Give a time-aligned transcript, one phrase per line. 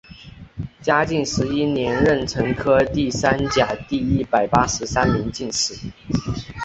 [0.81, 5.75] 嘉靖十一年壬辰科第三甲第一百八十三名进士。